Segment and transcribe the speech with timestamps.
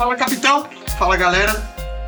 [0.00, 0.66] Fala, capitão!
[0.98, 1.52] Fala, galera!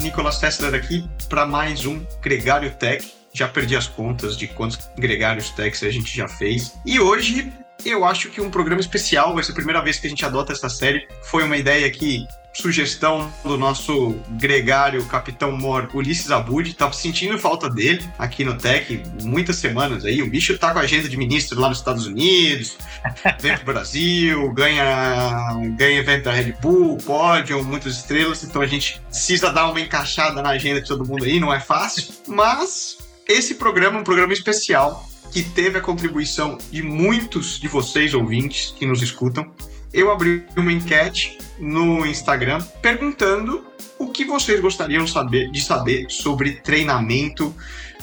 [0.01, 3.13] Nicolas Tessler aqui para mais um Gregário Tech.
[3.35, 6.73] Já perdi as contas de quantos Gregários Techs a gente já fez.
[6.87, 7.53] E hoje
[7.85, 10.53] eu acho que um programa especial, vai ser a primeira vez que a gente adota
[10.53, 11.07] essa série.
[11.23, 16.75] Foi uma ideia que sugestão do nosso gregário Capitão Mor, Ulisses Abud.
[16.75, 20.23] Tava sentindo falta dele aqui no Tech muitas semanas aí.
[20.23, 22.77] O bicho tá com a agenda de ministro lá nos Estados Unidos,
[23.41, 28.45] vem pro Brasil, ganha, ganha evento da Red Bull, pódio, muitas estrelas.
[28.45, 31.61] Então a gente precisa dar uma encaixada na agenda de todo mundo aí, não é
[31.61, 32.05] fácil.
[32.27, 38.15] Mas esse programa é um programa especial que teve a contribuição de muitos de vocês
[38.15, 39.51] ouvintes que nos escutam
[39.93, 43.65] eu abri uma enquete no Instagram perguntando
[43.99, 47.55] o que vocês gostariam saber, de saber sobre treinamento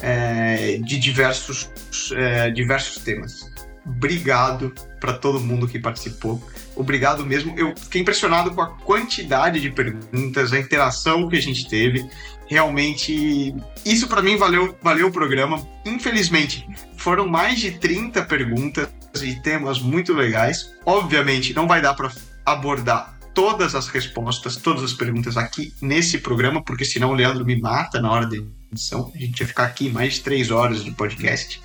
[0.01, 1.69] é, de diversos,
[2.13, 3.48] é, diversos temas.
[3.89, 6.41] Obrigado para todo mundo que participou.
[6.75, 7.57] Obrigado mesmo.
[7.57, 12.07] Eu fiquei impressionado com a quantidade de perguntas, a interação que a gente teve.
[12.47, 15.67] Realmente, isso para mim valeu, valeu o programa.
[15.85, 18.89] Infelizmente, foram mais de 30 perguntas
[19.21, 20.71] e temas muito legais.
[20.85, 22.11] Obviamente, não vai dar para
[22.45, 27.59] abordar todas as respostas, todas as perguntas aqui nesse programa, porque senão o Leandro me
[27.59, 28.37] mata na hora da
[28.71, 29.11] edição.
[29.13, 31.61] A gente ia ficar aqui mais de três horas de podcast.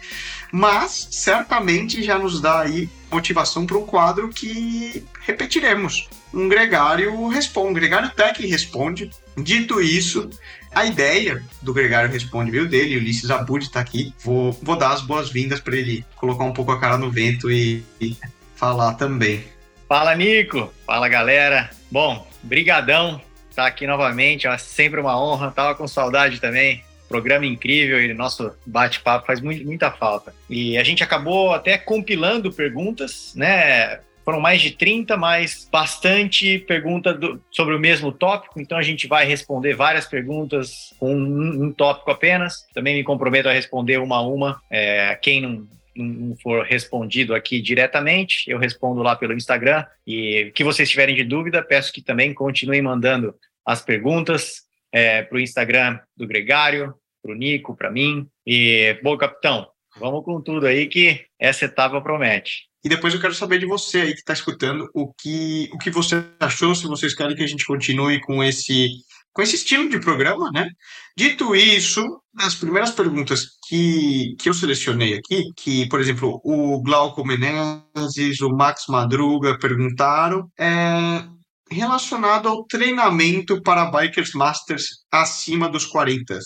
[0.57, 6.09] Mas certamente já nos dá aí motivação para um quadro que repetiremos.
[6.33, 9.11] Um gregário responde, um gregário tech responde.
[9.37, 10.31] Dito isso,
[10.73, 14.15] a ideia do Gregário Responde veio dele, Ulisses Abud está aqui.
[14.23, 17.85] Vou, vou dar as boas-vindas para ele colocar um pouco a cara no vento e,
[18.01, 18.17] e
[18.55, 19.45] falar também.
[19.89, 20.73] Fala, Nico!
[20.87, 21.69] Fala, galera!
[21.91, 25.51] Bom, brigadão estar tá aqui novamente, é sempre uma honra.
[25.51, 26.84] Tava com saudade também.
[27.09, 30.35] Programa incrível e nosso bate-papo faz muito, muita falta.
[30.49, 34.01] E a gente acabou até compilando perguntas, né?
[34.25, 38.59] Foram mais de 30, mas bastante pergunta do, sobre o mesmo tópico.
[38.59, 42.67] Então a gente vai responder várias perguntas com um, um tópico apenas.
[42.73, 44.63] Também me comprometo a responder uma a uma.
[44.71, 49.85] É, quem não, não for respondido aqui diretamente, eu respondo lá pelo Instagram.
[50.07, 53.35] E que vocês tiverem de dúvida, peço que também continuem mandando
[53.65, 58.29] as perguntas é, para o Instagram do Gregário, para o Nico, para mim.
[58.47, 59.67] E, bom, capitão,
[59.99, 62.69] vamos com tudo aí que essa etapa promete.
[62.85, 65.91] E depois eu quero saber de você aí que está escutando o que, o que
[65.91, 68.89] você achou, se vocês querem que a gente continue com esse,
[69.33, 70.69] com esse estilo de programa, né?
[71.17, 72.03] Dito isso,
[72.39, 78.51] as primeiras perguntas que, que eu selecionei aqui, que, por exemplo, o Glauco Menezes, o
[78.51, 81.25] Max Madruga perguntaram, é
[81.71, 86.39] relacionado ao treinamento para Bikers Masters acima dos 40.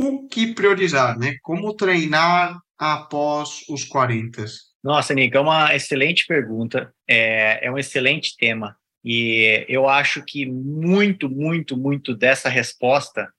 [0.00, 1.36] O que priorizar, né?
[1.42, 4.44] Como treinar após os 40?
[4.82, 8.76] Nossa, Nico, é uma excelente pergunta, é, é um excelente tema.
[9.04, 13.32] E eu acho que muito, muito, muito dessa resposta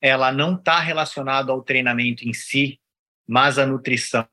[0.00, 2.80] ela não está relacionada ao treinamento em si,
[3.26, 4.26] mas à nutrição,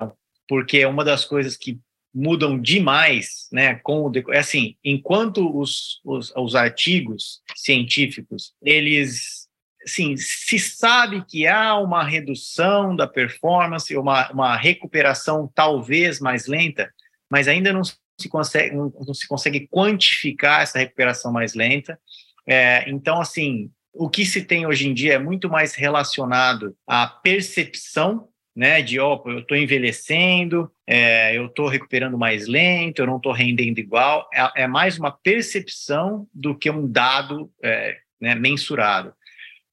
[0.47, 1.79] porque uma das coisas que
[2.13, 3.75] mudam demais, né?
[3.75, 9.47] Com o, é assim, enquanto os, os, os artigos científicos eles
[9.83, 16.91] assim, se sabe que há uma redução da performance, uma, uma recuperação talvez mais lenta,
[17.29, 17.97] mas ainda não se
[18.29, 21.97] consegue, não, não se consegue quantificar essa recuperação mais lenta.
[22.45, 27.07] É, então, assim, o que se tem hoje em dia é muito mais relacionado à
[27.07, 28.27] percepção
[28.59, 33.31] né, de, ó, eu estou envelhecendo, é, eu estou recuperando mais lento, eu não estou
[33.31, 39.13] rendendo igual, é, é, mais uma percepção do que um dado é, né, mensurado.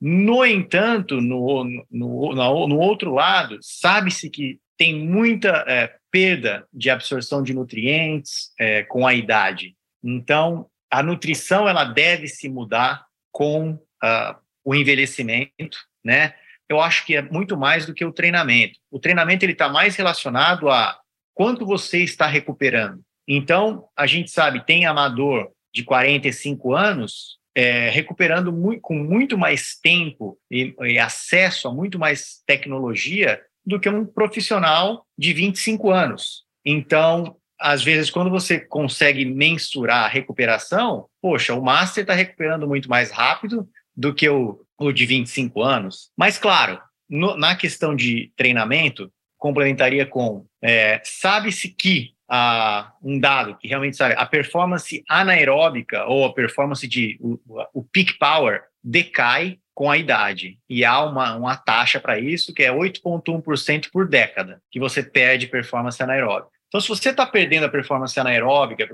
[0.00, 6.88] No entanto, no, no, no, no outro lado, sabe-se que tem muita é, perda de
[6.88, 9.74] absorção de nutrientes é, com a idade.
[10.00, 16.34] Então, a nutrição ela deve se mudar com uh, o envelhecimento, né?
[16.68, 18.78] Eu acho que é muito mais do que o treinamento.
[18.90, 20.98] O treinamento ele está mais relacionado a
[21.34, 23.00] quanto você está recuperando.
[23.28, 29.76] Então, a gente sabe, tem amador de 45 anos é, recuperando muito, com muito mais
[29.82, 36.44] tempo e, e, acesso a muito mais tecnologia do que um profissional de 25 anos.
[36.64, 42.90] Então, às vezes, quando você consegue mensurar a recuperação, poxa, o Master está recuperando muito
[42.90, 46.10] mais rápido do que o, o de 25 anos.
[46.16, 53.56] Mas, claro, no, na questão de treinamento, complementaria com: é, sabe-se que a, um dado
[53.56, 57.38] que realmente sabe, a performance anaeróbica ou a performance de o,
[57.72, 60.58] o peak power decai com a idade.
[60.68, 65.46] E há uma, uma taxa para isso que é 8,1% por década que você perde
[65.46, 66.56] performance anaeróbica.
[66.68, 68.88] Então, se você está perdendo a performance anaeróbica,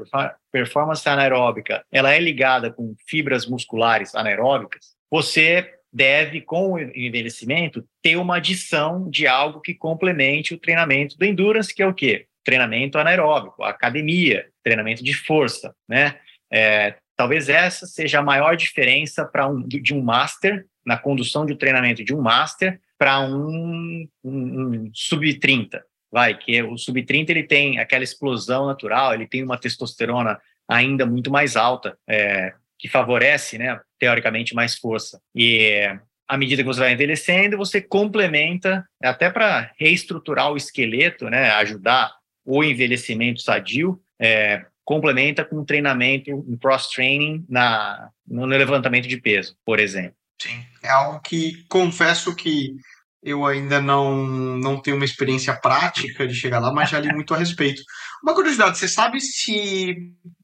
[0.50, 8.16] performance anaeróbica, ela é ligada com fibras musculares anaeróbicas, você deve, com o envelhecimento, ter
[8.16, 12.24] uma adição de algo que complemente o treinamento do endurance, que é o quê?
[12.42, 16.18] Treinamento anaeróbico, academia, treinamento de força, né?
[16.50, 21.56] É, talvez essa seja a maior diferença para um de um master na condução de
[21.56, 25.78] treinamento de um master para um, um, um sub-30,
[26.10, 31.30] vai, que o sub-30 ele tem aquela explosão natural, ele tem uma testosterona ainda muito
[31.30, 35.20] mais alta, é, que favorece, né, teoricamente, mais força.
[35.32, 35.88] E
[36.26, 42.12] à medida que você vai envelhecendo, você complementa, até para reestruturar o esqueleto, né, ajudar
[42.44, 49.78] o envelhecimento sadio, é, complementa com treinamento, um cross-training na, no levantamento de peso, por
[49.78, 50.16] exemplo.
[50.40, 52.74] Sim, é algo que confesso que
[53.22, 57.32] eu ainda não, não tenho uma experiência prática de chegar lá, mas já li muito
[57.32, 57.80] a respeito.
[58.22, 59.96] Uma curiosidade, você sabe se,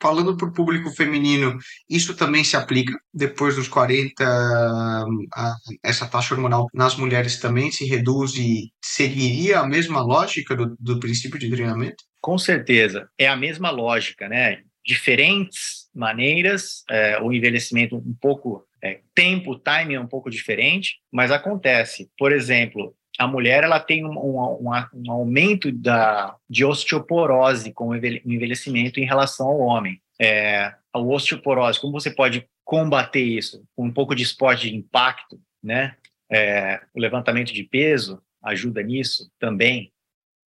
[0.03, 1.57] falando para o público feminino,
[1.89, 5.55] isso também se aplica depois dos 40, a,
[5.85, 10.99] essa taxa hormonal nas mulheres também se reduz e seguiria a mesma lógica do, do
[10.99, 12.03] princípio de treinamento?
[12.21, 14.63] Com certeza, é a mesma lógica, né?
[14.85, 21.31] Diferentes maneiras, é, o envelhecimento um pouco é, tempo, timing é um pouco diferente, mas
[21.31, 22.11] acontece.
[22.19, 27.97] Por exemplo, a mulher ela tem um, um, um, aumento da, de osteoporose com o
[27.97, 30.01] envelhecimento em relação ao homem.
[30.21, 33.65] É, a osteoporose, como você pode combater isso?
[33.75, 35.97] Com um pouco de esporte de impacto, né?
[36.31, 39.93] É, o levantamento de peso ajuda nisso também.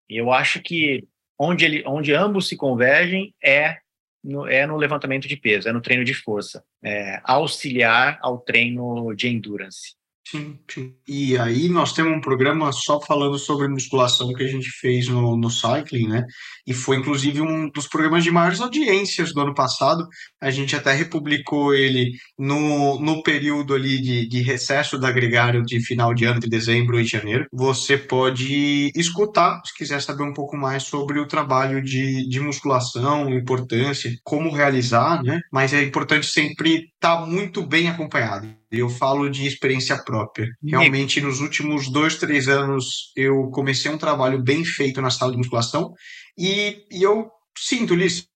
[0.07, 1.07] E eu acho que
[1.39, 3.77] onde, ele, onde ambos se convergem é
[4.23, 9.13] no, é no levantamento de peso, é no treino de força, é, auxiliar ao treino
[9.15, 9.95] de endurance.
[10.29, 10.93] Sim, sim.
[11.07, 15.35] E aí nós temos um programa só falando sobre musculação que a gente fez no,
[15.35, 16.23] no Cycling, né?
[16.67, 20.07] E foi inclusive um dos programas de maiores audiências do ano passado.
[20.39, 25.79] A gente até republicou ele no, no período ali de, de recesso da Gregário de
[25.83, 27.47] final de ano, de dezembro e janeiro.
[27.51, 33.33] Você pode escutar, se quiser saber um pouco mais sobre o trabalho de, de musculação,
[33.33, 35.39] importância, como realizar, né?
[35.51, 38.58] Mas é importante sempre estar tá muito bem acompanhado.
[38.71, 40.47] Eu falo de experiência própria.
[40.63, 45.37] Realmente, nos últimos dois, três anos, eu comecei um trabalho bem feito na sala de
[45.37, 45.93] musculação
[46.37, 48.27] e, e eu sinto, Ulisses,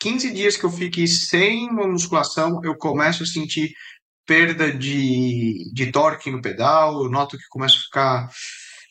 [0.00, 3.72] 15 dias que eu fiquei sem uma musculação, eu começo a sentir
[4.26, 8.30] perda de, de torque no pedal, eu noto que começo a ficar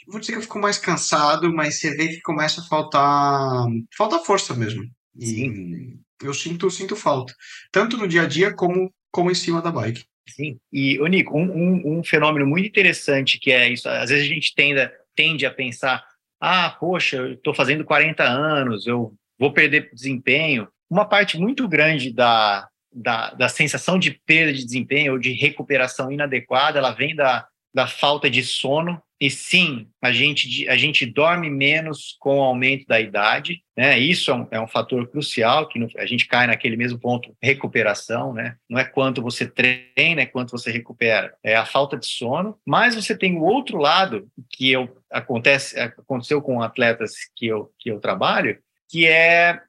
[0.08, 3.66] vou dizer que eu fico mais cansado, mas você vê que começa a faltar
[3.96, 4.84] falta força mesmo.
[5.16, 6.00] E Sim.
[6.22, 7.34] eu sinto sinto falta,
[7.72, 10.04] tanto no dia a dia como como em cima da bike.
[10.30, 10.58] Sim.
[10.72, 14.54] E, Nico, um, um, um, fenômeno muito interessante que é isso, às vezes a gente
[14.56, 16.04] tende, tende a pensar,
[16.40, 20.68] ah, poxa, eu estou fazendo 40 anos, eu vou perder desempenho.
[20.90, 26.12] Uma parte muito grande da, da, da sensação de perda de desempenho ou de recuperação
[26.12, 29.02] inadequada, ela vem da, da falta de sono.
[29.22, 34.00] E sim, a gente, a gente dorme menos com o aumento da idade, né?
[34.00, 37.36] Isso é um, é um fator crucial, que no, a gente cai naquele mesmo ponto,
[37.42, 38.56] recuperação, né?
[38.70, 41.36] Não é quanto você treina, é quanto você recupera.
[41.44, 46.42] É a falta de sono, mas você tem o outro lado, que eu, acontece, aconteceu
[46.42, 48.58] com atletas que eu, que eu trabalho,
[48.90, 49.60] que é,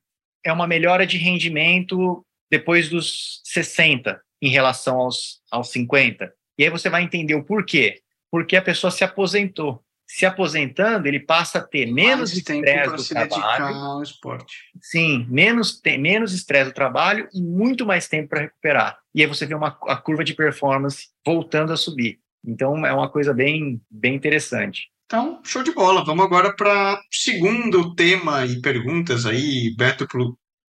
[0.44, 6.32] é uma melhora de rendimento depois dos 60 em relação aos, aos 50.
[6.60, 8.02] E aí você vai entender o porquê.
[8.30, 9.82] Porque a pessoa se aposentou.
[10.06, 13.64] Se aposentando, ele passa a ter menos estresse do trabalho.
[13.64, 14.56] Ao esporte.
[14.78, 18.98] Sim, menos, menos estresse do trabalho e muito mais tempo para recuperar.
[19.14, 22.18] E aí você vê uma, a curva de performance voltando a subir.
[22.44, 24.90] Então é uma coisa bem, bem interessante.
[25.06, 26.04] Então, show de bola.
[26.04, 30.06] Vamos agora para segundo tema e perguntas aí, Beto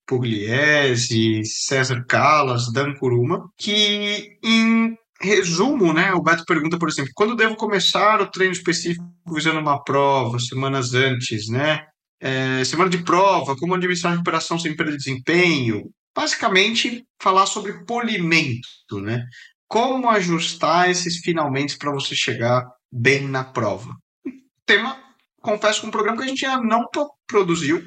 [0.08, 6.14] Pugliese, César Calas, Dan Kuruma, que em resumo, né?
[6.14, 10.94] O Beto pergunta, por exemplo, quando devo começar o treino específico visando uma prova, semanas
[10.94, 11.86] antes, né?
[12.20, 15.90] É, semana de prova, como administrar a recuperação sem perda de desempenho.
[16.16, 19.26] Basicamente, falar sobre polimento, né?
[19.68, 23.96] Como ajustar esses finalmente para você chegar bem na prova.
[24.66, 24.98] Tema,
[25.42, 26.86] confesso, um programa que a gente ainda não
[27.28, 27.82] produziu,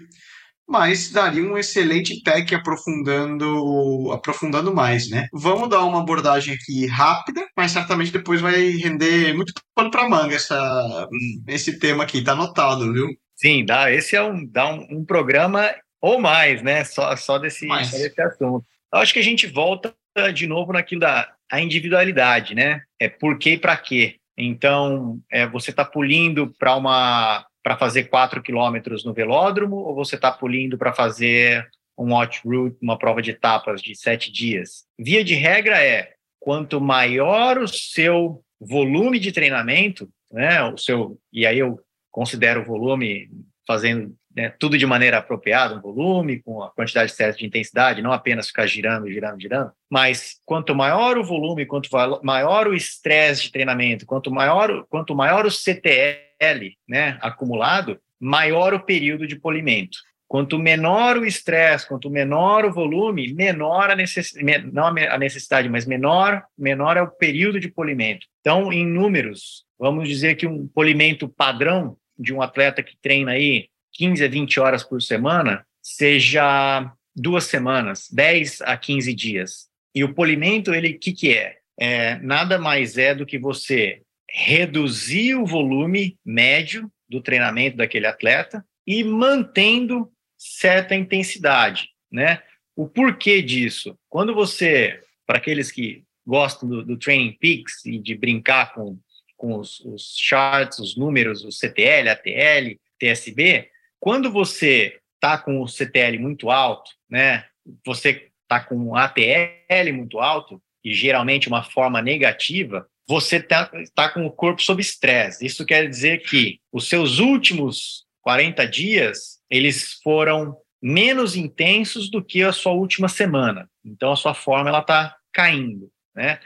[0.68, 5.28] mas daria um excelente tech aprofundando, aprofundando mais, né?
[5.32, 10.34] Vamos dar uma abordagem aqui rápida, mas certamente depois vai render muito pano para manga
[10.34, 11.08] essa,
[11.46, 13.08] esse tema aqui, tá anotado, viu?
[13.34, 13.92] Sim, dá.
[13.92, 16.84] Esse é um, dá um, um programa ou mais, né?
[16.84, 18.64] Só, só desse, só desse assunto.
[18.92, 19.94] Eu acho que a gente volta
[20.32, 22.80] de novo naquilo da a individualidade, né?
[22.98, 24.16] É por quê e para quê.
[24.36, 30.16] Então, é, você está pulindo para uma para fazer 4 quilômetros no velódromo ou você
[30.16, 31.66] está pulindo para fazer
[31.96, 34.84] um watch route, uma prova de etapas de sete dias?
[34.98, 41.46] Via de regra é quanto maior o seu volume de treinamento, né, o seu e
[41.46, 41.80] aí eu
[42.10, 43.30] considero o volume
[43.66, 48.12] fazendo né, tudo de maneira apropriada, um volume, com a quantidade certa de intensidade, não
[48.12, 51.88] apenas ficar girando, girando, girando, mas quanto maior o volume, quanto
[52.22, 58.80] maior o estresse de treinamento, quanto maior, quanto maior o CTL né, acumulado, maior o
[58.80, 59.98] período de polimento.
[60.26, 65.86] Quanto menor o estresse, quanto menor o volume, menor a necessidade, não a necessidade, mas
[65.86, 68.26] menor, menor é o período de polimento.
[68.40, 73.68] Então, em números, vamos dizer que um polimento padrão de um atleta que treina aí
[73.94, 79.68] 15 a 20 horas por semana seja duas semanas, 10 a 15 dias.
[79.94, 81.58] E o polimento, ele, o que, que é?
[81.78, 82.16] é?
[82.16, 89.04] Nada mais é do que você reduzir o volume médio do treinamento daquele atleta e
[89.04, 92.42] mantendo certa intensidade, né?
[92.74, 93.96] O porquê disso?
[94.08, 98.98] Quando você, para aqueles que gostam do, do Training Peaks e de brincar com,
[99.36, 103.70] com os, os charts, os números, o CTL, ATL, TSB,
[104.04, 107.46] quando você está com o CTL muito alto, né,
[107.86, 114.10] você está com o ATL muito alto, e geralmente uma forma negativa, você está tá
[114.10, 115.46] com o corpo sob estresse.
[115.46, 122.42] Isso quer dizer que os seus últimos 40 dias, eles foram menos intensos do que
[122.42, 123.70] a sua última semana.
[123.82, 126.38] Então, a sua forma ela está caindo, né?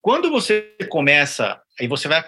[0.00, 2.24] Quando você começa, aí você vai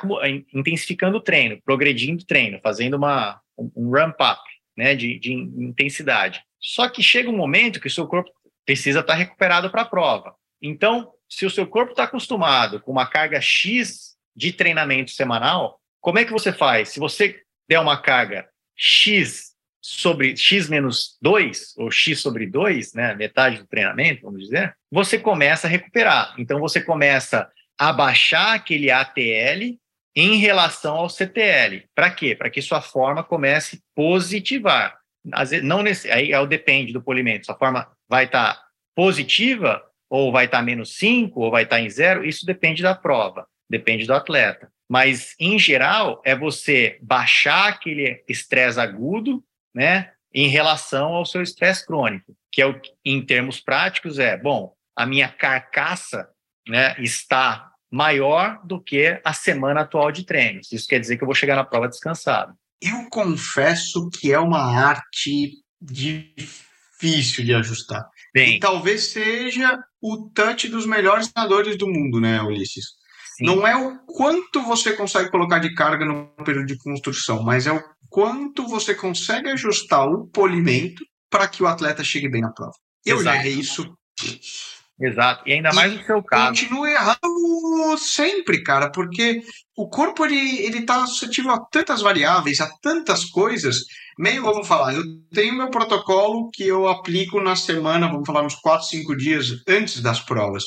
[0.52, 4.42] intensificando o treino, progredindo o treino, fazendo uma, um ramp-up,
[4.76, 6.42] né, de, de intensidade.
[6.60, 8.30] Só que chega um momento que o seu corpo
[8.64, 10.34] precisa estar recuperado para a prova.
[10.60, 16.18] Então, se o seu corpo está acostumado com uma carga X de treinamento semanal, como
[16.18, 16.90] é que você faz?
[16.90, 23.14] Se você der uma carga X sobre X menos 2, ou X sobre 2, né,
[23.14, 26.34] metade do treinamento, vamos dizer, você começa a recuperar.
[26.38, 29.78] Então, você começa a baixar aquele ATL
[30.16, 31.84] em relação ao CTL.
[31.94, 32.34] Para quê?
[32.34, 34.98] Para que sua forma comece a positivar.
[35.32, 37.46] Às vezes, não nesse, aí é depende do polimento.
[37.46, 38.62] Sua forma vai estar tá
[38.94, 42.82] positiva, ou vai estar tá menos 5, ou vai estar tá em zero, isso depende
[42.82, 44.70] da prova, depende do atleta.
[44.88, 49.42] Mas, em geral, é você baixar aquele estresse agudo,
[49.74, 54.72] né, em relação ao seu estresse crônico, que é o em termos práticos é, bom,
[54.96, 56.28] a minha carcaça,
[56.68, 60.72] né, está maior do que a semana atual de treinos.
[60.72, 62.52] Isso quer dizer que eu vou chegar na prova descansado.
[62.82, 68.04] Eu confesso que é uma arte difícil de ajustar.
[68.34, 72.84] Bem, e talvez seja o touch dos melhores nadadores do mundo, né, Ulisses?
[73.36, 73.46] Sim.
[73.46, 77.72] Não é o quanto você consegue colocar de carga no período de construção, mas é
[77.72, 82.74] o quanto você consegue ajustar o polimento para que o atleta chegue bem na prova.
[83.06, 83.36] Eu Exato.
[83.36, 83.96] já errei isso
[85.00, 86.48] Exato, e ainda mais e no seu caso.
[86.48, 89.42] Continua errando sempre, cara, porque
[89.76, 93.78] o corpo ele, ele tá suscetível a tantas variáveis, a tantas coisas.
[94.16, 98.54] Meio, vamos falar, eu tenho meu protocolo que eu aplico na semana, vamos falar, uns
[98.54, 100.64] 4, 5 dias antes das provas.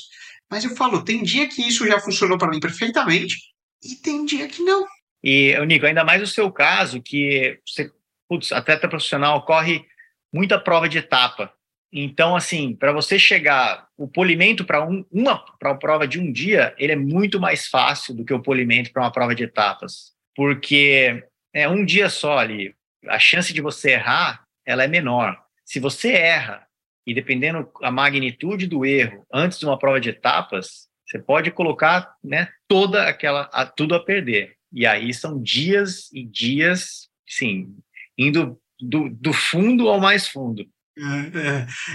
[0.51, 3.35] Mas eu falo, tem dia que isso já funcionou para mim perfeitamente
[3.81, 4.85] e tem dia que não.
[5.23, 7.91] E, Nico, ainda mais no seu caso, que você,
[8.27, 9.85] putz, atleta profissional corre
[10.33, 11.51] muita prova de etapa.
[11.91, 16.31] Então, assim, para você chegar, o polimento para um, uma pra uma prova de um
[16.31, 20.13] dia, ele é muito mais fácil do que o polimento para uma prova de etapas,
[20.35, 22.75] porque é um dia só ali.
[23.07, 25.37] A chance de você errar, ela é menor.
[25.65, 26.67] Se você erra
[27.05, 32.13] e dependendo a magnitude do erro antes de uma prova de etapas, você pode colocar,
[32.21, 34.57] né, toda aquela a, tudo a perder.
[34.73, 37.73] E aí são dias e dias, sim,
[38.17, 40.67] indo do, do fundo ao mais fundo.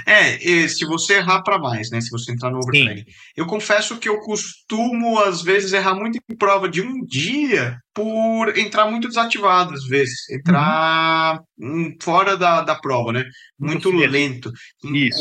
[0.07, 2.01] É, é, se você errar para mais, né?
[2.01, 3.05] Se você entrar no overtraining.
[3.37, 8.57] Eu confesso que eu costumo, às vezes, errar muito em prova de um dia por
[8.57, 10.29] entrar muito desativado, às vezes.
[10.31, 11.97] Entrar uhum.
[12.01, 13.25] fora da, da prova, né?
[13.59, 14.53] Muito lento.
[14.85, 15.19] Isso.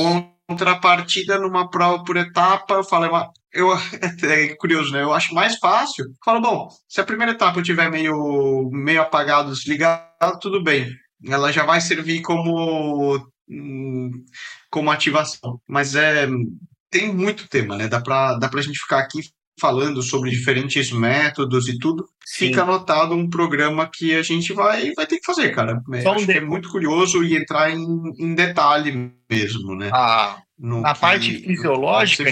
[0.48, 3.70] Contrapartida numa prova por etapa, eu falo, eu,
[4.24, 5.02] é curioso, né?
[5.02, 6.06] Eu acho mais fácil.
[6.24, 10.90] Falo, bom, se a primeira etapa eu tiver meio, meio apagado, desligado, tudo bem.
[11.28, 13.20] Ela já vai servir como
[14.70, 15.62] como ativação.
[15.68, 16.28] Mas é
[16.90, 17.88] tem muito tema, né?
[17.88, 19.22] Dá para dá a gente ficar aqui
[19.60, 22.10] falando sobre diferentes métodos e tudo.
[22.26, 22.48] Sim.
[22.48, 25.82] Fica anotado um programa que a gente vai, vai ter que fazer, cara.
[25.94, 27.86] É, acho que é muito curioso e entrar em,
[28.18, 29.90] em detalhe mesmo, né?
[29.94, 32.24] Ah, na parte fisiológica,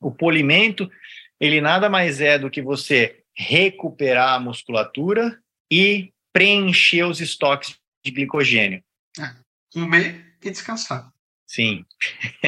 [0.00, 0.88] o polimento,
[1.40, 5.38] ele nada mais é do que você recuperar a musculatura
[5.70, 8.82] e preencher os estoques de glicogênio.
[9.18, 9.30] É,
[9.72, 11.10] comer e descansar.
[11.46, 11.84] Sim.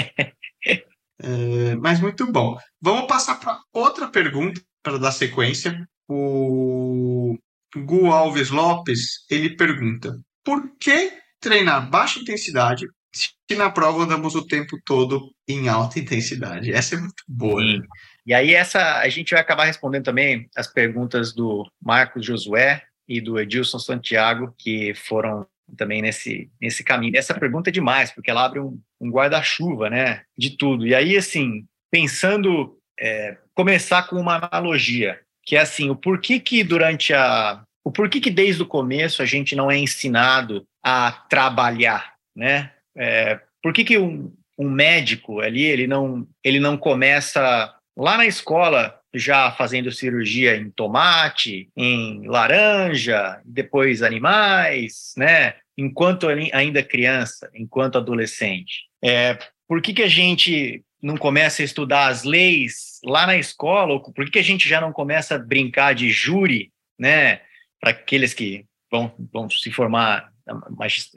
[1.21, 2.59] é, mas muito bom.
[2.81, 5.89] Vamos passar para outra pergunta para dar sequência.
[6.09, 7.37] O
[7.77, 14.47] Gu Alves Lopes ele pergunta: por que treinar baixa intensidade se na prova andamos o
[14.47, 16.73] tempo todo em alta intensidade?
[16.73, 17.63] Essa é muito boa.
[17.63, 17.81] Né?
[18.27, 23.21] E aí essa a gente vai acabar respondendo também as perguntas do Marcos Josué e
[23.21, 27.17] do Edilson Santiago, que foram também nesse, nesse caminho.
[27.17, 30.87] Essa pergunta é demais, porque ela abre um, um guarda-chuva, né, de tudo.
[30.87, 36.63] E aí, assim, pensando, é, começar com uma analogia, que é assim, o porquê que
[36.63, 37.63] durante a...
[37.85, 42.73] O porquê que desde o começo a gente não é ensinado a trabalhar, né?
[42.97, 48.27] É, por que, que um, um médico ali, ele não, ele não começa lá na
[48.27, 55.55] escola já fazendo cirurgia em tomate, em laranja, depois animais, né?
[55.77, 58.85] Enquanto ainda criança, enquanto adolescente.
[59.03, 64.01] É, por que, que a gente não começa a estudar as leis lá na escola?
[64.01, 67.41] Por que, que a gente já não começa a brincar de júri, né?
[67.81, 70.33] Para aqueles que vão, vão se formar,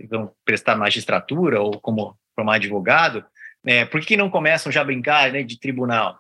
[0.10, 3.26] vão prestar magistratura ou como formar advogado,
[3.64, 3.86] né?
[3.86, 6.20] Por que, que não começam já a brincar né, de tribunal?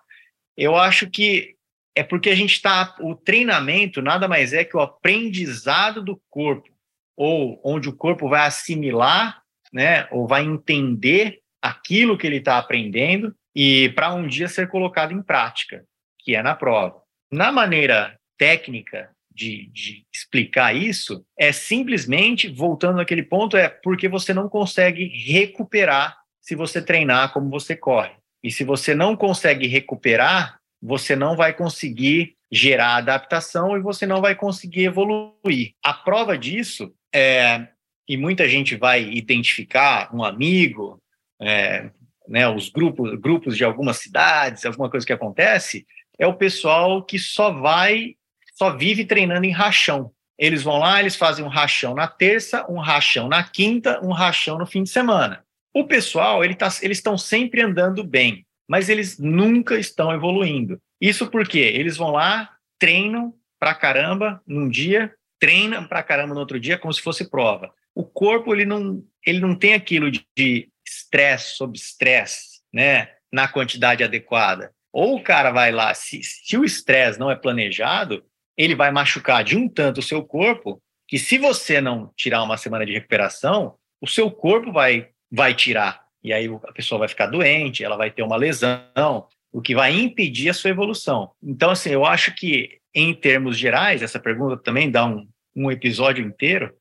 [0.57, 1.55] Eu acho que
[1.95, 2.95] é porque a gente está.
[2.99, 6.69] O treinamento nada mais é que o aprendizado do corpo,
[7.15, 13.35] ou onde o corpo vai assimilar, né, ou vai entender aquilo que ele está aprendendo
[13.55, 15.85] e para um dia ser colocado em prática,
[16.19, 17.01] que é na prova.
[17.31, 24.33] Na maneira técnica de, de, explicar isso, é simplesmente, voltando naquele ponto, é porque você
[24.33, 28.11] não consegue recuperar se você treinar como você corre.
[28.43, 34.19] E se você não consegue recuperar, você não vai conseguir gerar adaptação e você não
[34.19, 35.73] vai conseguir evoluir.
[35.83, 37.67] A prova disso é,
[38.07, 41.01] e muita gente vai identificar um amigo,
[41.41, 41.89] é,
[42.27, 45.85] né, os grupos, grupos de algumas cidades, alguma coisa que acontece,
[46.19, 48.15] é o pessoal que só vai,
[48.55, 50.11] só vive treinando em rachão.
[50.37, 54.57] Eles vão lá, eles fazem um rachão na terça, um rachão na quinta, um rachão
[54.57, 55.43] no fim de semana.
[55.73, 60.81] O pessoal, ele tá, eles estão sempre andando bem mas eles nunca estão evoluindo.
[61.01, 66.57] Isso porque eles vão lá, treinam pra caramba num dia, treinam pra caramba no outro
[66.57, 67.73] dia, como se fosse prova.
[67.93, 74.05] O corpo ele não, ele não tem aquilo de estresse sobre estresse, né, na quantidade
[74.05, 74.71] adequada.
[74.93, 78.23] Ou o cara vai lá, se, se o estresse não é planejado,
[78.55, 82.55] ele vai machucar de um tanto o seu corpo, que se você não tirar uma
[82.55, 87.27] semana de recuperação, o seu corpo vai vai tirar e aí a pessoa vai ficar
[87.27, 91.31] doente, ela vai ter uma lesão, o que vai impedir a sua evolução.
[91.43, 96.25] Então, assim, eu acho que, em termos gerais, essa pergunta também dá um, um episódio
[96.25, 96.73] inteiro.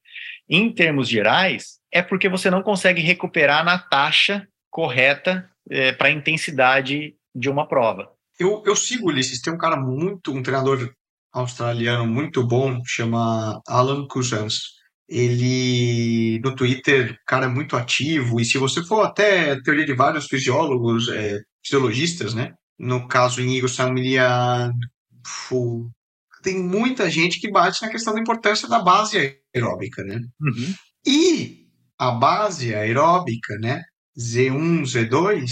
[0.49, 6.13] Em termos gerais, é porque você não consegue recuperar na taxa correta é, para a
[6.13, 8.11] intensidade de uma prova.
[8.39, 10.93] Eu, eu sigo, Ulisses, tem um cara muito, um treinador
[11.33, 14.80] australiano muito bom, chama Alan Cousins
[15.11, 19.93] ele no Twitter, cara, é muito ativo, e se você for até a teoria de
[19.93, 22.53] vários fisiólogos, é, fisiologistas, né?
[22.79, 24.73] No caso, em Igor Samilian,
[26.43, 30.21] tem muita gente que bate na questão da importância da base aeróbica, né?
[30.41, 30.75] Uhum.
[31.05, 31.67] E
[31.99, 33.83] a base aeróbica, né?
[34.17, 35.51] Z1, Z2,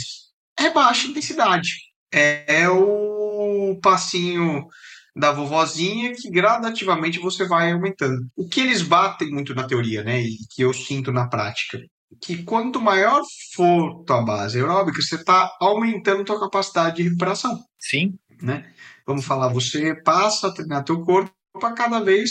[0.59, 1.71] é baixa intensidade.
[2.13, 4.67] É, é o passinho
[5.15, 8.27] da vovozinha que gradativamente você vai aumentando.
[8.37, 11.81] O que eles batem muito na teoria, né, e que eu sinto na prática,
[12.21, 13.23] que quanto maior
[13.55, 17.59] for tua base aeróbica, você está aumentando tua capacidade de recuperação.
[17.79, 18.15] Sim.
[18.41, 18.71] Né?
[19.07, 22.31] Vamos falar, você passa a treinar teu corpo para cada vez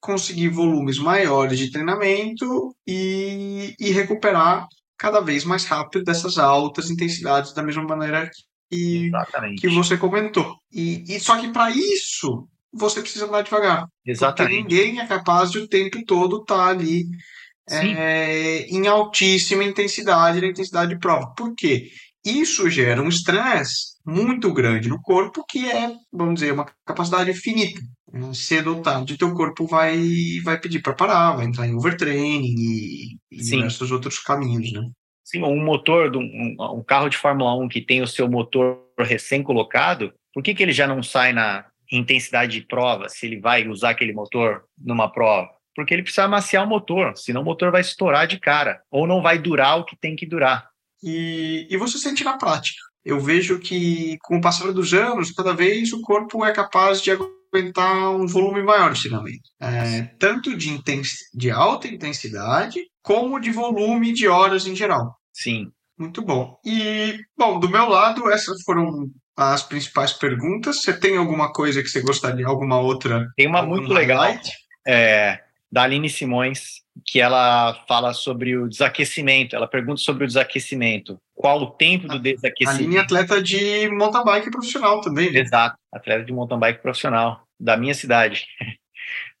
[0.00, 4.66] conseguir volumes maiores de treinamento e, e recuperar
[4.98, 8.30] cada vez mais rápido dessas altas intensidades da mesma maneira
[8.72, 9.60] e Exatamente.
[9.60, 10.56] que você comentou.
[10.72, 13.86] E, e só que para isso você precisa andar devagar.
[14.04, 14.62] Exatamente.
[14.62, 17.04] Porque ninguém é capaz de o tempo todo estar tá ali
[17.70, 21.32] é, em altíssima intensidade, na intensidade de prova.
[21.36, 21.90] Por quê?
[22.24, 27.80] Isso gera um estresse muito grande no corpo, que é, vamos dizer, uma capacidade finita.
[28.34, 29.98] Cedo ou tarde, teu corpo vai,
[30.44, 34.82] vai pedir para parar, vai entrar em overtraining e, e diversos outros caminhos, né?
[35.24, 38.80] Sim, um motor, de um, um, carro de Fórmula 1 que tem o seu motor
[38.98, 43.66] recém-colocado, por que, que ele já não sai na intensidade de prova, se ele vai
[43.68, 45.48] usar aquele motor numa prova?
[45.74, 49.22] Porque ele precisa amaciar o motor, senão o motor vai estourar de cara, ou não
[49.22, 50.68] vai durar o que tem que durar.
[51.02, 52.80] E, e você sente na prática.
[53.04, 57.10] Eu vejo que, com o passar dos anos, cada vez o corpo é capaz de
[57.10, 59.50] aguentar um volume maior de treinamento.
[59.60, 60.80] É, tanto de,
[61.34, 65.16] de alta intensidade, como de volume de horas em geral.
[65.32, 65.70] Sim.
[65.98, 66.58] Muito bom.
[66.64, 70.82] E, bom, do meu lado, essas foram as principais perguntas.
[70.82, 73.28] Você tem alguma coisa que você gostaria, alguma outra?
[73.36, 74.24] Tem uma muito legal,
[74.86, 79.54] é, da Aline Simões, que ela fala sobre o desaquecimento.
[79.54, 81.18] Ela pergunta sobre o desaquecimento.
[81.34, 82.68] Qual o tempo do desaquecimento?
[82.68, 85.32] A Aline é atleta de mountain bike profissional também.
[85.32, 85.40] Né?
[85.40, 88.44] Exato, atleta de mountain bike profissional da minha cidade,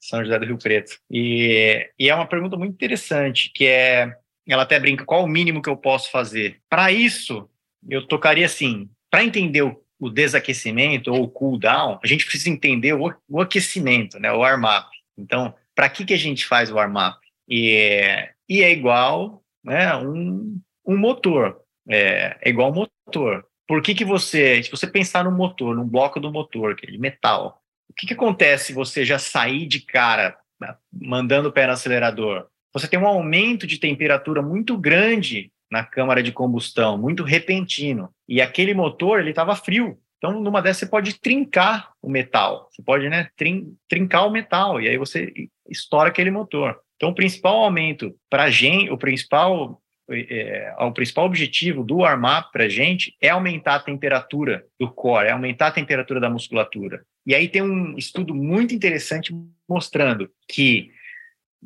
[0.02, 0.98] São José do Rio Preto.
[1.08, 4.12] E, e é uma pergunta muito interessante, que é,
[4.48, 6.60] ela até brinca, qual o mínimo que eu posso fazer?
[6.68, 7.48] Para isso,
[7.88, 12.50] eu tocaria assim, para entender o, o, desaquecimento ou o cool down, a gente precisa
[12.50, 14.88] entender o, o aquecimento, né, o warm-up.
[15.16, 17.18] Então, para que, que a gente faz o warm-up?
[17.48, 23.46] E, e é igual né, um, um motor, é, é igual um motor.
[23.68, 26.90] Por que, que você, se você pensar no motor, num bloco do motor, que é
[26.90, 27.61] de metal,
[27.92, 32.46] o que, que acontece você já sair de cara, né, mandando o pé no acelerador?
[32.72, 38.10] Você tem um aumento de temperatura muito grande na câmara de combustão, muito repentino.
[38.26, 39.98] E aquele motor, ele estava frio.
[40.16, 42.70] Então, numa dessas, você pode trincar o metal.
[42.70, 45.32] Você pode né, trin trincar o metal, e aí você
[45.68, 46.78] estoura aquele motor.
[46.96, 49.81] Então, o principal aumento para a gente, o principal
[50.14, 55.28] é, o principal objetivo do warm-up para a gente é aumentar a temperatura do core,
[55.28, 57.04] é aumentar a temperatura da musculatura.
[57.26, 59.32] E aí tem um estudo muito interessante
[59.68, 60.90] mostrando que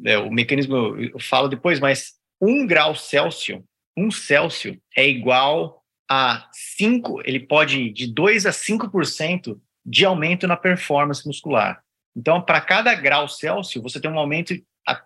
[0.04, 3.62] é, o mecanismo, eu falo depois, mas um grau Celsius,
[3.96, 10.46] um Celsius é igual a 5, ele pode ir de 2 a 5% de aumento
[10.46, 11.82] na performance muscular.
[12.14, 14.54] Então, para cada grau Celsius, você tem um aumento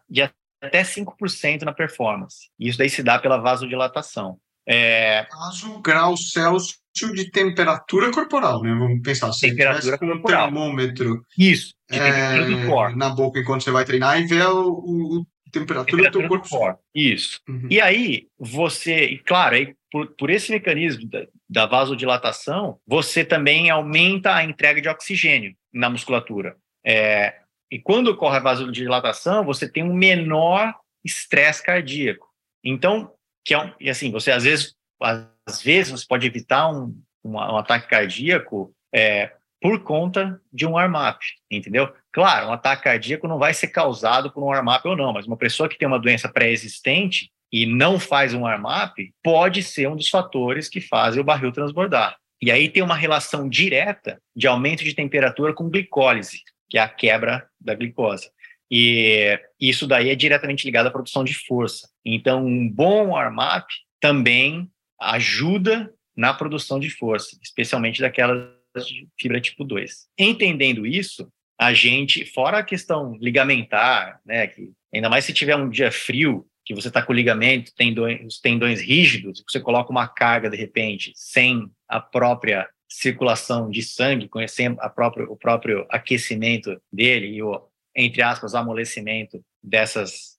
[0.09, 2.49] de até 5% na performance.
[2.59, 4.39] Isso daí se dá pela vasodilatação.
[4.67, 5.27] É...
[5.31, 6.81] Caso grau Celsius
[7.15, 8.75] de temperatura corporal, né?
[8.75, 9.33] Vamos pensar.
[9.33, 11.25] Se temperatura com um termômetro.
[11.39, 12.97] Isso, de é, do corpo.
[12.97, 16.49] Na boca enquanto você vai treinar e ver o, o temperatura, temperatura, do teu corpo.
[16.49, 16.81] Do corpo.
[16.95, 17.41] Isso.
[17.49, 17.69] Uhum.
[17.71, 23.71] E aí, você, e claro, aí, por, por esse mecanismo da, da vasodilatação, você também
[23.71, 26.57] aumenta a entrega de oxigênio na musculatura.
[26.85, 27.40] É,
[27.71, 32.27] e quando ocorre a vasodilatação, você tem um menor estresse cardíaco.
[32.65, 33.13] Então,
[33.45, 37.33] que é um, e assim, você às vezes, às vezes você pode evitar um, um,
[37.33, 41.93] um ataque cardíaco é, por conta de um warm-up, entendeu?
[42.13, 45.37] Claro, um ataque cardíaco não vai ser causado por um warm-up ou não, mas uma
[45.37, 50.09] pessoa que tem uma doença pré-existente e não faz um warm-up pode ser um dos
[50.09, 52.17] fatores que fazem o barril transbordar.
[52.43, 56.89] E aí tem uma relação direta de aumento de temperatura com glicólise que é a
[56.89, 58.31] quebra da glicose.
[58.71, 61.89] E isso daí é diretamente ligado à produção de força.
[62.05, 63.67] Então, um bom warm-up
[64.01, 68.49] também ajuda na produção de força, especialmente daquelas
[68.87, 70.07] de fibra tipo 2.
[70.17, 71.29] Entendendo isso,
[71.59, 76.47] a gente, fora a questão ligamentar, né, que ainda mais se tiver um dia frio,
[76.65, 80.57] que você está com o ligamento, tendões, os tendões rígidos, você coloca uma carga de
[80.57, 87.43] repente sem a própria circulação de sangue, conhecer a próprio, o próprio aquecimento dele e
[87.43, 87.63] o,
[87.95, 90.39] entre aspas, amolecimento dessas,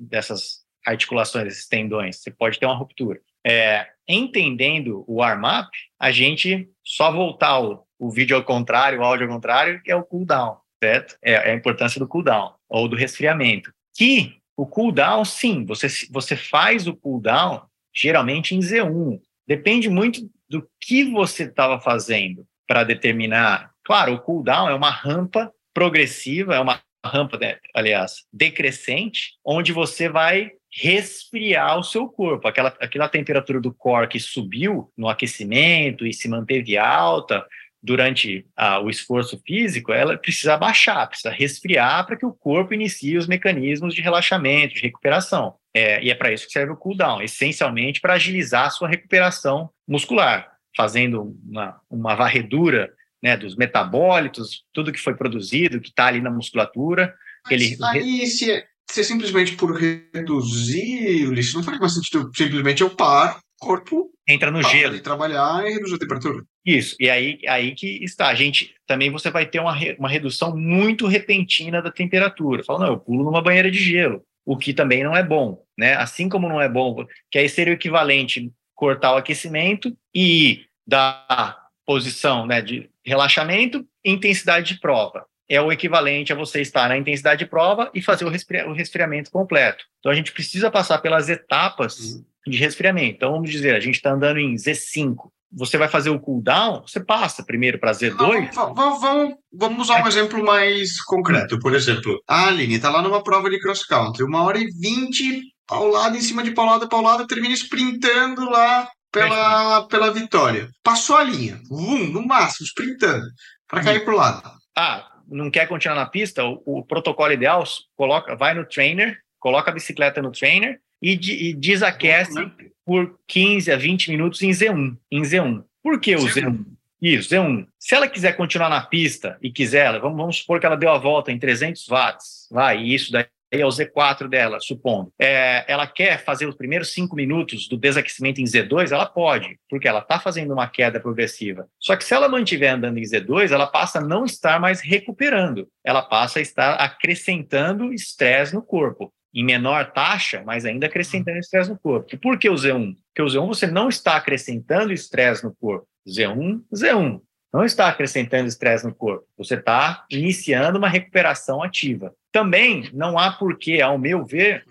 [0.00, 3.20] dessas articulações, desses tendões, você pode ter uma ruptura.
[3.46, 9.26] É, entendendo o warm-up, a gente só voltar o, o vídeo ao contrário, o áudio
[9.26, 11.16] ao contrário, que é o cooldown, certo?
[11.22, 13.72] É, é a importância do cooldown, ou do resfriamento.
[13.96, 17.62] Que o cooldown, sim, você, você faz o cooldown
[17.94, 19.20] geralmente em Z1.
[19.46, 23.70] Depende muito do que você estava fazendo para determinar.
[23.84, 30.08] Claro, o cooldown é uma rampa progressiva, é uma rampa, né, aliás, decrescente, onde você
[30.08, 32.48] vai resfriar o seu corpo.
[32.48, 37.46] Aquela, aquela temperatura do core que subiu no aquecimento e se manteve alta
[37.82, 43.18] durante ah, o esforço físico, ela precisa baixar, precisa resfriar para que o corpo inicie
[43.18, 45.54] os mecanismos de relaxamento, de recuperação.
[45.74, 49.68] É, e é para isso que serve o cooldown, essencialmente para agilizar a sua recuperação
[49.88, 56.20] muscular, fazendo uma, uma varredura né, dos metabólitos, tudo que foi produzido, que está ali
[56.20, 57.12] na musculatura.
[57.44, 57.76] Mas ele...
[57.82, 62.90] aí, se, se é simplesmente por reduzir o lixo, não faz mais sentido simplesmente eu
[62.90, 64.94] paro, o corpo entra no gelo.
[64.94, 66.44] E trabalhar e reduz a temperatura.
[66.64, 68.28] Isso, e aí, aí que está.
[68.28, 72.62] A gente também você vai ter uma, re, uma redução muito repentina da temperatura.
[72.62, 75.94] Fala, não, eu pulo numa banheira de gelo o que também não é bom, né?
[75.94, 81.58] Assim como não é bom, que aí seria o equivalente cortar o aquecimento e dar
[81.86, 85.26] posição né, de relaxamento intensidade de prova.
[85.48, 88.72] É o equivalente a você estar na intensidade de prova e fazer o, resfri o
[88.72, 89.84] resfriamento completo.
[89.98, 92.24] Então a gente precisa passar pelas etapas uhum.
[92.46, 93.16] de resfriamento.
[93.16, 95.30] Então vamos dizer, a gente está andando em Z5.
[95.56, 98.52] Você vai fazer o cooldown, você passa primeiro para Z2.
[98.52, 101.58] vamos, vamos, vamos usar um exemplo mais concreto.
[101.58, 105.42] Por exemplo, a Aline está lá numa prova de cross country, uma hora e vinte,
[105.66, 110.68] paulada em cima de paulada, paulada, termina sprintando lá pela, pela vitória.
[110.82, 113.24] Passou a linha, vum, no máximo, sprintando,
[113.68, 114.42] para cair para o lado.
[114.76, 116.44] Ah, não quer continuar na pista?
[116.44, 117.62] O, o, protocolo ideal
[117.96, 122.50] coloca, vai no trainer, coloca a bicicleta no trainer e, e desaquece né?
[122.84, 124.96] por 15 a 20 minutos em Z1.
[125.12, 125.62] Em Z1.
[125.82, 126.64] Por que o Z1?
[127.02, 127.66] Isso, Z1.
[127.78, 130.96] Se ela quiser continuar na pista e quiser, vamos, vamos supor que ela deu a
[130.96, 135.12] volta em 300 watts, vai, e isso daí é o Z4 dela, supondo.
[135.20, 139.86] É, ela quer fazer os primeiros cinco minutos do desaquecimento em Z2, ela pode, porque
[139.86, 141.68] ela está fazendo uma queda progressiva.
[141.78, 145.68] Só que se ela mantiver andando em Z2, ela passa a não estar mais recuperando,
[145.84, 151.68] ela passa a estar acrescentando estresse no corpo em menor taxa, mas ainda acrescentando estresse
[151.68, 152.14] no corpo.
[152.14, 152.94] E por que o Z1?
[153.08, 155.86] Porque o Z1 você não está acrescentando estresse no corpo.
[156.08, 157.20] Z1, Z1.
[157.52, 159.26] Não está acrescentando estresse no corpo.
[159.36, 162.14] Você está iniciando uma recuperação ativa.
[162.32, 164.64] Também não há por que, ao meu ver,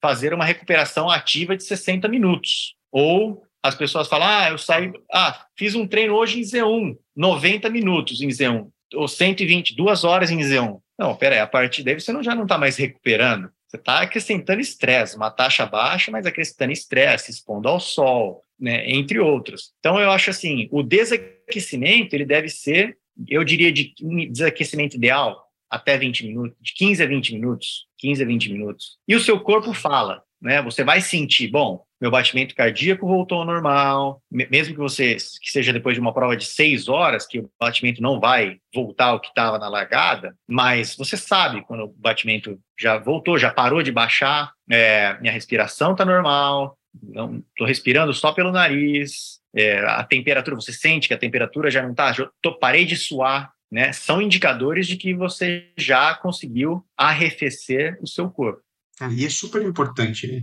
[0.00, 2.74] fazer uma recuperação ativa de 60 minutos.
[2.90, 7.68] Ou as pessoas falam, ah, eu saí, ah, fiz um treino hoje em Z1, 90
[7.70, 10.78] minutos em Z1, ou 120, duas horas em Z1.
[10.98, 13.50] Não, peraí, a partir daí você não, já não está mais recuperando.
[13.68, 19.18] Você está acrescentando estresse, uma taxa baixa, mas acrescentando estresse, expondo ao sol, né, entre
[19.18, 19.74] outros.
[19.78, 22.96] Então, eu acho assim, o desaquecimento, ele deve ser,
[23.28, 23.94] eu diria, de
[24.30, 28.98] desaquecimento ideal, até 20 minutos, de 15 a 20 minutos, 15 a 20 minutos.
[29.06, 30.62] E o seu corpo fala, né?
[30.62, 35.72] Você vai sentir, bom, meu batimento cardíaco voltou ao normal, mesmo que você que seja
[35.72, 39.28] depois de uma prova de seis horas, que o batimento não vai voltar ao que
[39.28, 44.52] estava na largada, mas você sabe quando o batimento já voltou, já parou de baixar,
[44.70, 50.72] é, minha respiração está normal, não estou respirando só pelo nariz, é, a temperatura, você
[50.72, 52.14] sente que a temperatura já não está,
[52.60, 53.92] parei de suar, né?
[53.92, 58.62] São indicadores de que você já conseguiu arrefecer o seu corpo.
[59.00, 60.42] Ali é super importante, né?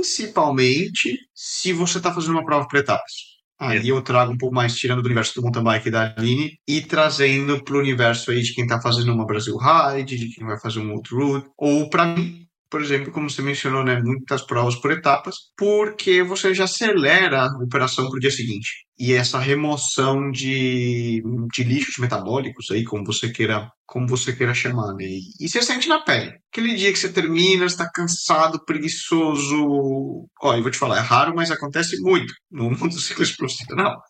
[0.00, 3.12] Principalmente se você está fazendo uma prova por etapas.
[3.58, 6.80] Aí eu trago um pouco mais, tirando do universo do mountain bike da Aline e
[6.80, 10.58] trazendo para o universo aí de quem está fazendo uma Brasil Ride, de quem vai
[10.58, 14.76] fazer um outro route, ou para mim, por exemplo, como você mencionou, né, muitas provas
[14.76, 18.86] por etapas, porque você já acelera a recuperação para o dia seguinte.
[18.96, 24.94] E essa remoção de, de lixos metabólicos aí, como você queira, como você queira chamar,
[24.94, 25.04] né?
[25.40, 26.32] E, você sente na pele.
[26.52, 30.28] Aquele dia que você termina, está cansado, preguiçoso.
[30.42, 34.00] Ó, eu vou te falar, é raro, mas acontece muito no mundo do ciclismo profissional.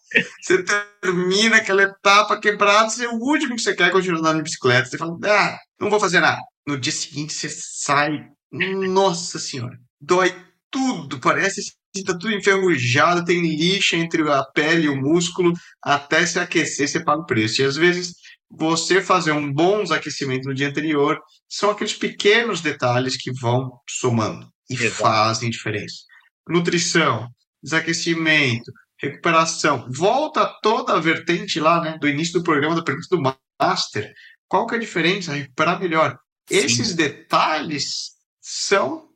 [0.42, 0.64] Você
[1.01, 4.87] termina aquela etapa quebrada, você é o último que você quer continuar andando de bicicleta.
[4.87, 6.42] Você fala, ah, não vou fazer nada.
[6.66, 10.34] No dia seguinte você sai nossa senhora, dói
[10.70, 16.24] tudo, parece que tá tudo enferrujado, tem lixa entre a pele e o músculo, até
[16.24, 17.60] se aquecer você paga o preço.
[17.60, 18.14] E às vezes
[18.48, 24.48] você fazer um bom aquecimento no dia anterior são aqueles pequenos detalhes que vão somando
[24.68, 24.94] e Exato.
[24.94, 26.02] fazem diferença.
[26.48, 27.28] Nutrição,
[27.62, 33.36] desaquecimento, recuperação, volta toda a vertente lá, né, do início do programa da pergunta do
[33.60, 34.12] Master.
[34.48, 35.32] Qual que é a diferença?
[35.32, 36.18] Recuperar melhor.
[36.48, 36.56] Sim.
[36.56, 38.10] Esses detalhes
[38.52, 39.08] são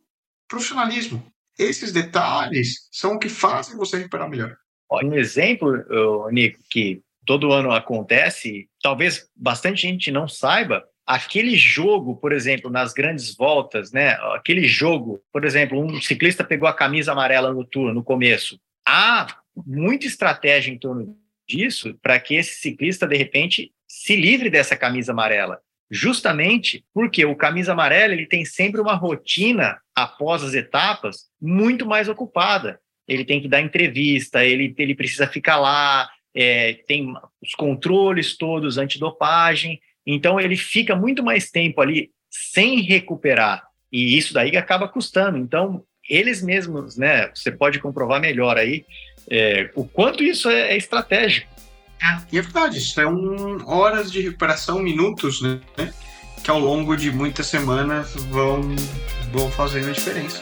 [0.49, 1.25] profissionalismo.
[1.59, 4.57] Esses detalhes são o que fazem você recuperar melhor.
[5.03, 5.85] Um exemplo,
[6.31, 12.93] Nico, que todo ano acontece, talvez bastante gente não saiba, aquele jogo, por exemplo, nas
[12.93, 14.11] grandes voltas, né?
[14.37, 18.61] Aquele jogo, por exemplo, um ciclista pegou a camisa amarela no tour no começo.
[18.87, 19.27] Há
[19.67, 21.19] muita estratégia em torno
[21.49, 27.37] disso para que esse ciclista de repente se livre dessa camisa amarela justamente porque o
[27.37, 32.81] camisa amarela ele tem sempre uma rotina após as etapas muito mais ocupada.
[33.07, 38.79] Ele tem que dar entrevista, ele, ele precisa ficar lá, é, tem os controles todos
[38.79, 45.39] antidopagem, então ele fica muito mais tempo ali sem recuperar, e isso daí acaba custando.
[45.39, 48.85] Então, eles mesmos, né, você pode comprovar melhor aí
[49.31, 51.54] é, o quanto isso é, é estratégico.
[52.31, 53.07] E é verdade, isso é
[53.67, 55.61] horas de recuperação, minutos, né?
[56.43, 58.61] Que ao longo de muitas semanas vão,
[59.33, 60.41] vão fazendo a diferença.